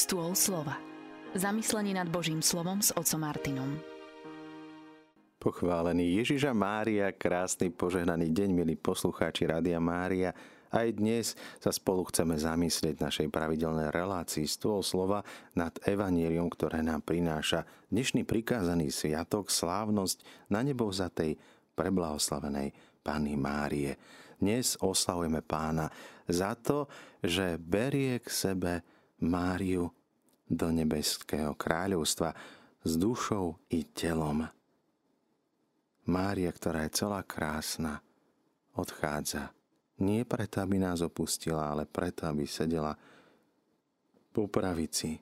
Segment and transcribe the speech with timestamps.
[0.00, 0.80] Stôl slova.
[1.36, 3.76] Zamyslenie nad Božím slovom s otcom Martinom.
[5.36, 10.32] Pochválený Ježiša Mária, krásny požehnaný deň, milí poslucháči Rádia Mária.
[10.72, 15.20] Aj dnes sa spolu chceme zamyslieť našej pravidelnej relácii Stôl slova
[15.52, 21.36] nad evanílium, ktoré nám prináša dnešný prikázaný sviatok, slávnosť na nebo za tej
[21.76, 22.72] preblahoslavenej
[23.04, 24.00] Panny Márie.
[24.40, 25.92] Dnes oslavujeme pána
[26.24, 26.88] za to,
[27.20, 28.80] že berie k sebe
[29.20, 29.92] Máriu
[30.50, 32.34] do nebeského kráľovstva
[32.82, 34.48] s dušou i telom.
[36.08, 38.02] Mária, ktorá je celá krásna,
[38.74, 39.52] odchádza.
[40.00, 42.96] Nie preto, aby nás opustila, ale preto, aby sedela
[44.32, 45.20] po pravici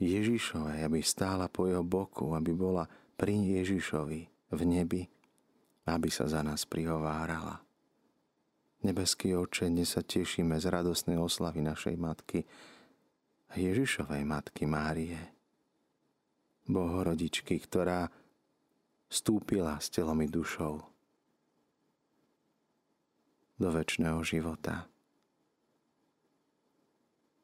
[0.00, 4.20] Ježišovej, aby stála po jeho boku, aby bola pri Ježišovi
[4.54, 5.02] v nebi,
[5.84, 7.60] aby sa za nás prihovárala.
[8.80, 12.48] Nebeský oče, dnes sa tešíme z radosnej oslavy našej matky,
[13.52, 15.20] Ježišovej matky Márie,
[16.64, 18.08] Bohorodičky, ktorá
[19.12, 20.80] vstúpila s telom i dušou
[23.60, 24.88] do väčšného života.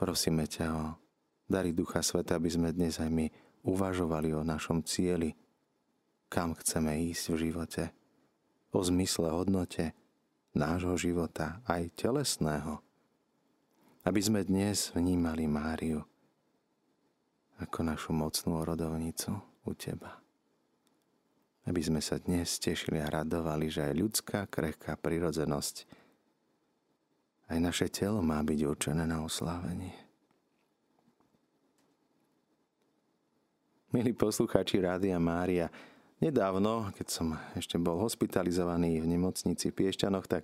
[0.00, 0.96] Prosíme ťa o
[1.44, 3.28] dary Ducha Sveta, aby sme dnes aj my
[3.68, 5.36] uvažovali o našom cieli,
[6.32, 7.84] kam chceme ísť v živote,
[8.72, 9.92] o zmysle, hodnote
[10.54, 12.80] nášho života, aj telesného.
[14.04, 16.04] Aby sme dnes vnímali Máriu
[17.58, 19.34] ako našu mocnú rodovnicu
[19.66, 20.28] u Teba
[21.68, 25.84] aby sme sa dnes tešili a radovali, že aj ľudská krehká prirodzenosť,
[27.52, 29.92] aj naše telo má byť určené na oslávenie.
[33.92, 35.68] Milí poslucháči Rádia Mária,
[36.18, 40.42] nedávno, keď som ešte bol hospitalizovaný v nemocnici v Piešťanoch, tak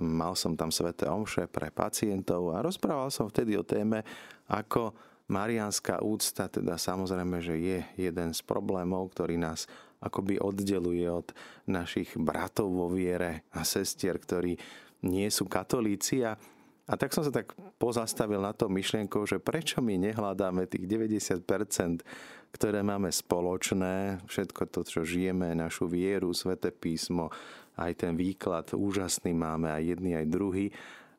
[0.00, 4.02] mal som tam sveté omše pre pacientov a rozprával som vtedy o téme,
[4.50, 4.90] ako
[5.30, 9.70] marianská úcta, teda samozrejme, že je jeden z problémov, ktorý nás
[10.04, 11.32] akoby oddeluje od
[11.64, 14.60] našich bratov vo viere a sestier, ktorí
[15.04, 16.36] nie sú katolíci a
[16.84, 22.04] a tak som sa tak pozastavil na to myšlienkou, že prečo my nehľadáme tých 90%,
[22.52, 27.32] ktoré máme spoločné, všetko to, čo žijeme, našu vieru, sveté písmo,
[27.80, 30.66] aj ten výklad úžasný máme, aj jedný, aj druhý.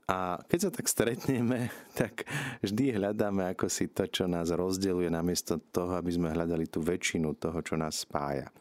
[0.06, 2.30] A keď sa tak stretneme, tak
[2.62, 7.34] vždy hľadáme ako si to, čo nás rozdeluje, namiesto toho, aby sme hľadali tú väčšinu
[7.42, 8.54] toho, čo nás spája.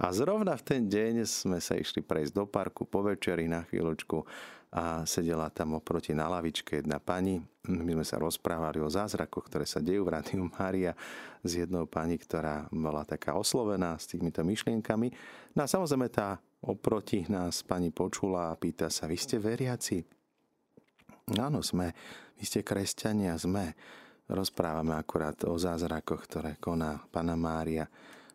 [0.00, 4.24] A zrovna v ten deň sme sa išli prejsť do parku po večeri na chvíľočku
[4.70, 7.42] a sedela tam oproti na lavičke jedna pani.
[7.66, 10.94] My sme sa rozprávali o zázrakoch, ktoré sa dejú v Rádiu Mária
[11.42, 15.10] s jednou pani, ktorá bola taká oslovená s týmito myšlienkami.
[15.58, 20.06] No a samozrejme tá oproti nás pani počula a pýta sa, vy ste veriaci?
[21.34, 21.90] Áno, sme.
[22.38, 23.74] Vy ste kresťania, sme.
[24.30, 27.90] Rozprávame akurát o zázrakoch, ktoré koná Pana Mária.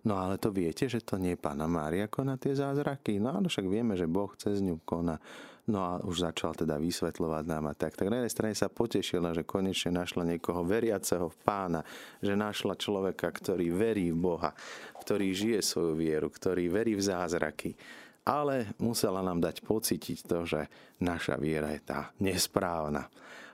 [0.06, 3.18] No ale to viete, že to nie Pana Mária koná tie zázraky?
[3.18, 5.18] No áno, však vieme, že Boh cez ňu koná.
[5.66, 7.98] No a už začal teda vysvetľovať nám a tak.
[7.98, 11.82] Tak na jednej strane sa potešila, že konečne našla niekoho veriaceho v pána,
[12.22, 14.54] že našla človeka, ktorý verí v Boha,
[15.02, 17.74] ktorý žije svoju vieru, ktorý verí v zázraky
[18.26, 20.66] ale musela nám dať pocítiť to, že
[20.98, 23.06] naša viera je tá nesprávna.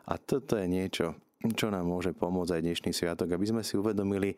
[0.08, 1.20] A toto je niečo,
[1.60, 4.32] čo nám môže pomôcť aj dnešný sviatok, aby sme si uvedomili,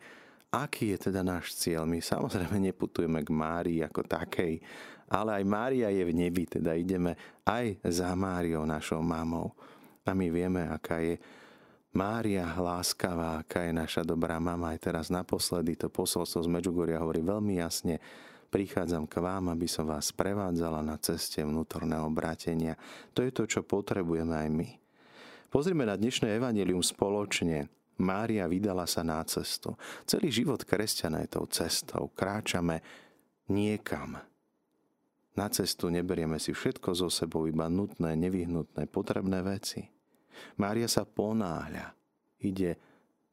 [0.50, 1.86] aký je teda náš cieľ.
[1.86, 4.58] My samozrejme neputujeme k Márii ako takej,
[5.08, 9.52] ale aj Mária je v nebi, teda ideme aj za Máriou, našou mamou.
[10.04, 11.16] A my vieme, aká je
[11.94, 14.74] Mária láskavá, aká je naša dobrá mama.
[14.74, 18.02] Aj teraz naposledy to posolstvo z Medžugoria hovorí veľmi jasne,
[18.50, 22.74] prichádzam k vám, aby som vás prevádzala na ceste vnútorného brátenia.
[23.14, 24.68] To je to, čo potrebujeme aj my.
[25.54, 27.70] Pozrime na dnešné evanelium spoločne.
[28.02, 29.78] Mária vydala sa na cestu.
[30.02, 32.10] Celý život kresťana je tou cestou.
[32.10, 32.82] Kráčame
[33.46, 34.18] niekam.
[35.34, 39.82] Na cestu neberieme si všetko zo sebou, iba nutné, nevyhnutné, potrebné veci.
[40.62, 41.90] Mária sa ponáhľa.
[42.38, 42.78] Ide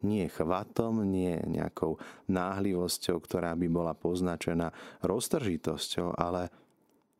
[0.01, 4.73] nie chvatom, nie nejakou náhlivosťou, ktorá by bola poznačená
[5.05, 6.49] roztržitosťou, ale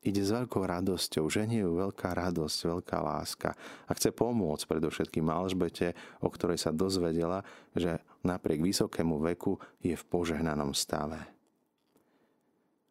[0.02, 1.30] ide s veľkou radosťou.
[1.30, 3.54] Ženie ju veľká radosť, veľká láska.
[3.86, 5.94] A chce pomôcť predovšetkým Alžbete,
[6.26, 7.46] o ktorej sa dozvedela,
[7.78, 11.41] že napriek vysokému veku je v požehnanom stave.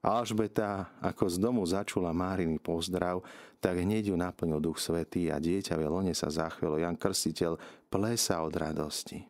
[0.00, 3.20] Alžbeta, ako z domu začula Máriny pozdrav,
[3.60, 6.80] tak hneď ju naplnil Duch Svetý a dieťa v lone sa zachvelo.
[6.80, 7.60] Jan Krstiteľ
[7.92, 9.20] plesa od radosti.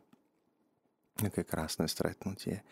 [1.19, 2.63] Aké krásne stretnutie.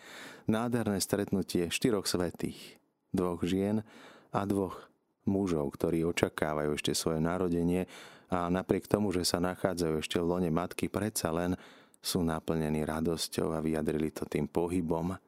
[0.47, 2.79] Nádherné stretnutie štyroch svetých,
[3.11, 3.83] dvoch žien
[4.31, 4.87] a dvoch
[5.27, 7.85] mužov, ktorí očakávajú ešte svoje narodenie
[8.31, 11.59] a napriek tomu, že sa nachádzajú ešte v lone matky, predsa len
[11.99, 15.19] sú naplnení radosťou a vyjadrili to tým pohybom.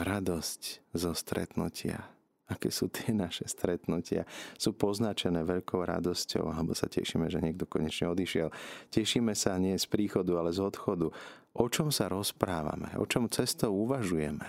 [0.00, 2.08] Radosť zo stretnutia.
[2.48, 4.24] Aké sú tie naše stretnutia?
[4.56, 8.48] Sú poznačené veľkou radosťou, alebo sa tešíme, že niekto konečne odišiel.
[8.90, 11.12] Tešíme sa nie z príchodu, ale z odchodu.
[11.52, 12.96] O čom sa rozprávame?
[12.96, 14.48] O čom cestou uvažujeme?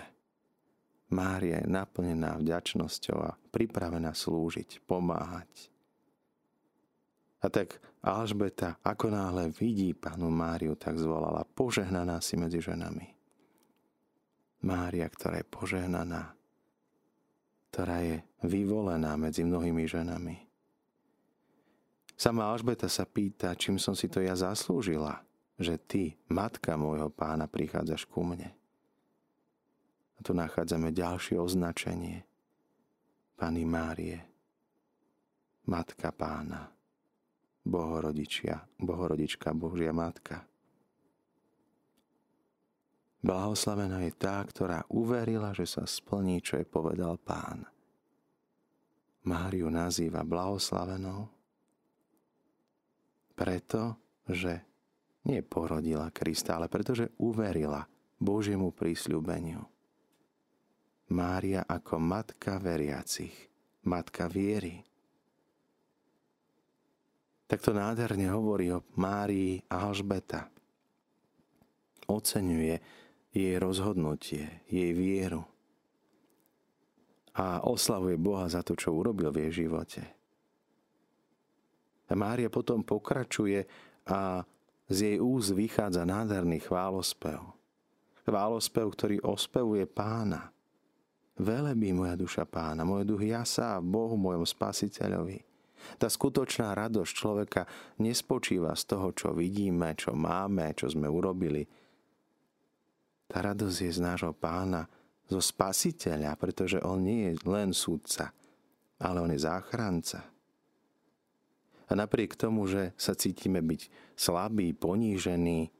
[1.12, 5.68] Mária je naplnená vďačnosťou a pripravená slúžiť, pomáhať.
[7.44, 13.21] A tak Alžbeta, ako náhle vidí panu Máriu, tak zvolala, požehnaná si medzi ženami.
[14.62, 16.34] Mária, ktorá je požehnaná,
[17.74, 20.38] ktorá je vyvolená medzi mnohými ženami.
[22.14, 25.26] Sama Alžbeta sa pýta, čím som si to ja zaslúžila,
[25.58, 28.54] že ty, matka môjho pána, prichádzaš ku mne.
[30.18, 32.22] A tu nachádzame ďalšie označenie.
[33.34, 34.22] Pani Márie,
[35.66, 36.70] Matka Pána,
[37.66, 40.51] Bohorodičia, Bohorodička, Božia Matka.
[43.22, 47.70] Blahoslavená je tá, ktorá uverila, že sa splní, čo je povedal Pán.
[49.22, 51.30] Máriu nazýva blahoslavenou,
[53.38, 54.66] preto, že
[55.30, 57.86] nie porodila Krista, ale pretože uverila
[58.18, 59.62] Božiemu prísľubeniu.
[61.14, 63.34] Mária ako matka veriacich,
[63.86, 64.82] matka viery.
[67.46, 70.48] Takto nádherne hovorí o Márii Alžbeta.
[72.08, 73.01] Oceňuje
[73.32, 75.48] jej rozhodnutie, jej vieru
[77.32, 80.04] a oslavuje Boha za to, čo urobil v jej živote.
[82.12, 83.64] A Mária potom pokračuje
[84.04, 84.44] a
[84.92, 87.40] z jej úz vychádza nádherný chválospev.
[88.28, 90.52] Chválospev, ktorý ospevuje pána.
[91.40, 95.40] Velebí moja duša pána, môj duch jasá v Bohu, mojom spasiteľovi.
[95.98, 97.64] Tá skutočná radosť človeka
[97.98, 101.66] nespočíva z toho, čo vidíme, čo máme, čo sme urobili.
[103.32, 104.84] Tá radosť je z nášho pána,
[105.32, 108.36] zo spasiteľa, pretože on nie je len súdca,
[109.00, 110.20] ale on je záchranca.
[111.88, 115.72] A napriek tomu, že sa cítime byť slabí, ponížení,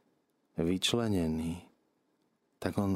[0.56, 1.68] vyčlenení,
[2.64, 2.96] tak on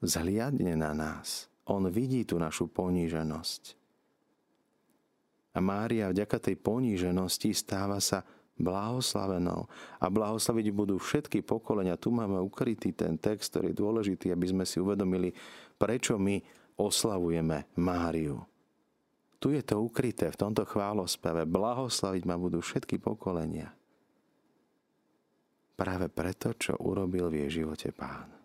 [0.00, 3.78] zhliadne na nás on vidí tú našu poníženosť.
[5.54, 8.22] A Mária vďaka tej poníženosti stáva sa
[8.58, 9.68] blahoslavenou.
[10.00, 12.00] A blahoslaviť budú všetky pokolenia.
[12.00, 15.30] Tu máme ukrytý ten text, ktorý je dôležitý, aby sme si uvedomili,
[15.78, 16.40] prečo my
[16.80, 18.42] oslavujeme Máriu.
[19.40, 21.48] Tu je to ukryté v tomto chválospeve.
[21.48, 23.72] Blahoslaviť ma budú všetky pokolenia.
[25.80, 28.40] Práve preto, čo urobil v jej živote pán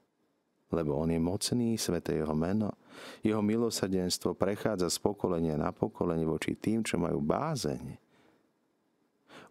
[0.76, 2.76] lebo on je mocný, sveté jeho meno.
[3.24, 8.05] Jeho milosadenstvo prechádza z pokolenia na pokolenie voči tým, čo majú bázeň.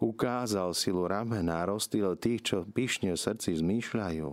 [0.04, 4.28] Ukázal silu ramena, rozstýlil tých, čo pyšne v srdci zmýšľajú.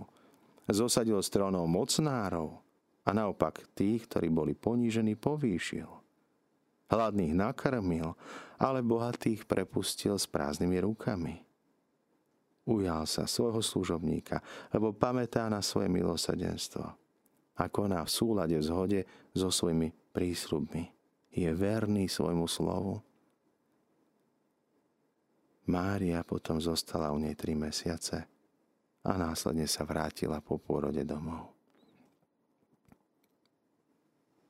[0.68, 2.60] Zosadil stronov mocnárov
[3.02, 5.88] a naopak tých, ktorí boli ponížení, povýšil.
[6.92, 8.12] Hladných nakrmil,
[8.60, 11.40] ale bohatých prepustil s prázdnymi rukami
[12.66, 14.38] ujal sa svojho služobníka,
[14.70, 16.84] lebo pamätá na svoje milosadenstvo
[17.58, 19.00] a koná v súlade v zhode
[19.34, 20.84] so svojimi prísľubmi.
[21.32, 23.00] Je verný svojmu slovu.
[25.68, 28.26] Mária potom zostala u nej tri mesiace
[29.06, 31.54] a následne sa vrátila po pôrode domov.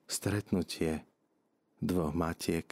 [0.09, 1.05] Stretnutie
[1.81, 2.69] dvoch matiek,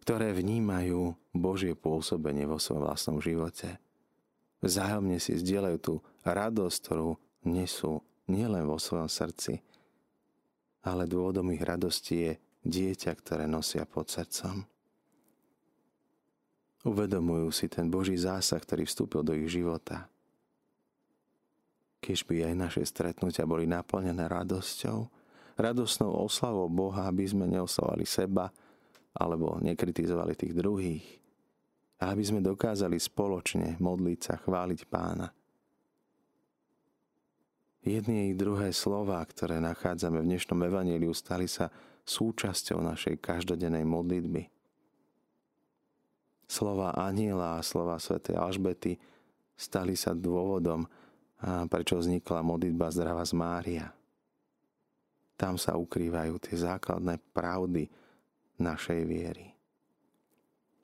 [0.00, 3.76] ktoré vnímajú Božie pôsobenie vo svojom vlastnom živote–
[4.62, 7.18] Vzájomne si zdieľajú tú radosť, ktorú
[7.50, 7.98] nesú
[8.30, 9.58] nielen vo svojom srdci,
[10.86, 14.62] ale dôvodom ich radosti je dieťa, ktoré nosia pod srdcom.
[16.82, 20.10] Uvedomujú si ten Boží zásah, ktorý vstúpil do ich života.
[22.02, 25.06] Keď by aj naše stretnutia boli naplnené radosťou,
[25.54, 28.50] radosnou oslavou Boha, aby sme neoslavovali seba
[29.14, 31.06] alebo nekritizovali tých druhých,
[32.02, 35.30] a aby sme dokázali spoločne modliť sa, chváliť pána.
[37.86, 41.70] Jedny i druhé slova, ktoré nachádzame v dnešnom evaníliu, stali sa
[42.02, 44.61] súčasťou našej každodennej modlitby.
[46.46, 48.98] Slova aniela a slova svätej Alžbety
[49.56, 50.84] stali sa dôvodom,
[51.66, 53.86] prečo vznikla modlitba Zdravá z Mária.
[55.34, 57.90] Tam sa ukrývajú tie základné pravdy
[58.62, 59.50] našej viery.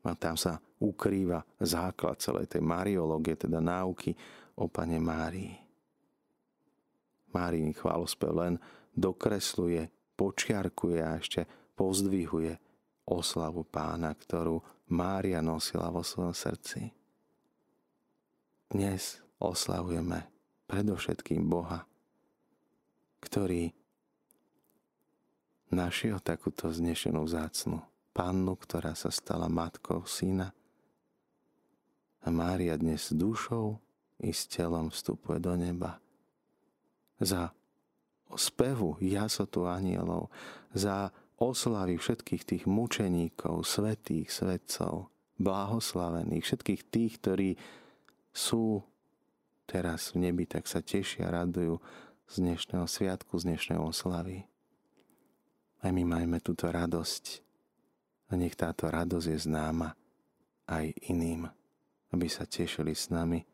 [0.02, 4.16] A tam sa ukrýva základ celej tej mariológie, teda náuky
[4.58, 5.54] o pane Márii.
[7.28, 8.54] Márii chválospev len
[8.96, 9.84] dokresluje,
[10.16, 11.44] počiarkuje a ešte
[11.76, 12.56] pozdvihuje
[13.06, 14.58] oslavu pána, ktorú
[14.88, 16.88] Mária nosila vo svojom srdci.
[18.72, 20.24] Dnes oslavujeme
[20.64, 21.84] predovšetkým Boha,
[23.20, 23.72] ktorý
[25.68, 27.84] našiel takúto znešenú zácnu
[28.16, 30.56] pannu, ktorá sa stala matkou syna.
[32.24, 33.76] A Mária dnes dušou
[34.24, 36.00] i s telom vstupuje do neba.
[37.20, 37.52] Za
[38.36, 40.32] spevu jasotu anielov,
[40.72, 47.50] za oslavy všetkých tých mučeníkov, svetých, svetcov, blahoslavených, všetkých tých, ktorí
[48.34, 48.82] sú
[49.70, 51.78] teraz v nebi, tak sa tešia, radujú
[52.28, 54.44] z dnešného sviatku, z dnešnej oslavy.
[55.78, 57.24] Aj my majme túto radosť
[58.28, 59.94] a nech táto radosť je známa
[60.68, 61.46] aj iným,
[62.12, 63.46] aby sa tešili s nami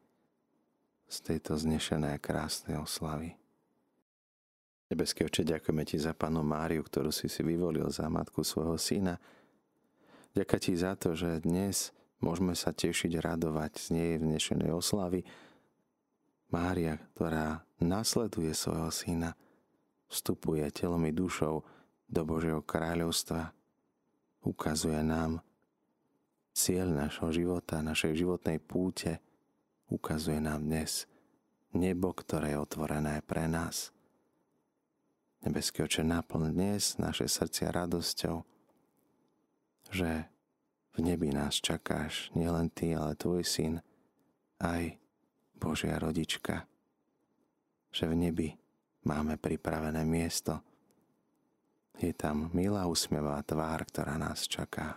[1.05, 3.44] z tejto znešenej a krásnej oslavy.
[4.95, 9.19] Nebeský oče, ďakujeme Ti za panu Máriu, ktorú si si vyvolil za matku svojho syna.
[10.39, 11.91] Ďakujem Ti za to, že dnes
[12.23, 15.27] môžeme sa tešiť, radovať z nej v dnešnej oslavy.
[16.55, 19.35] Mária, ktorá nasleduje svojho syna,
[20.07, 21.67] vstupuje telom i dušou
[22.07, 23.51] do Božieho kráľovstva,
[24.47, 25.43] ukazuje nám
[26.55, 29.19] cieľ našho života, našej životnej púte,
[29.91, 31.11] ukazuje nám dnes
[31.75, 33.91] nebo, ktoré je otvorené pre nás–
[35.45, 38.49] Nebeský oče, naplň dnes naše srdcia radosťou,
[39.93, 40.25] že
[40.97, 43.85] v nebi nás čakáš nielen ty, ale tvoj syn,
[44.57, 44.97] aj
[45.61, 46.65] Božia rodička,
[47.93, 48.49] že v nebi
[49.05, 50.65] máme pripravené miesto.
[52.01, 54.97] Je tam milá usmievá tvár, ktorá nás čaká.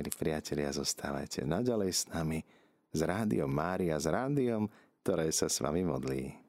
[0.00, 2.40] Milí priatelia, zostávajte naďalej s nami,
[2.88, 4.64] s Rádiom Mária, s rádiom,
[5.04, 6.39] ktoré sa s vami modlí.